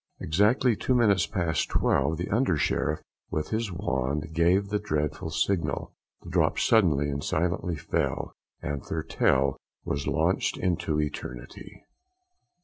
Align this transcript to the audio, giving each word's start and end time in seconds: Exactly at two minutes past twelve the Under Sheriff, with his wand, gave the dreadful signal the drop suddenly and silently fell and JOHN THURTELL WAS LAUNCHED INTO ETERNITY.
Exactly 0.19 0.71
at 0.71 0.79
two 0.79 0.95
minutes 0.95 1.27
past 1.27 1.69
twelve 1.69 2.17
the 2.17 2.27
Under 2.31 2.57
Sheriff, 2.57 3.01
with 3.29 3.49
his 3.49 3.71
wand, 3.71 4.33
gave 4.33 4.69
the 4.69 4.79
dreadful 4.79 5.29
signal 5.29 5.93
the 6.23 6.29
drop 6.31 6.57
suddenly 6.57 7.07
and 7.07 7.23
silently 7.23 7.75
fell 7.75 8.33
and 8.63 8.81
JOHN 8.81 8.87
THURTELL 8.89 9.57
WAS 9.85 10.07
LAUNCHED 10.07 10.57
INTO 10.57 10.99
ETERNITY. 10.99 11.85